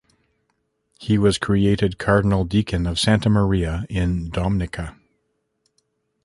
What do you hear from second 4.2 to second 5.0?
Domnica".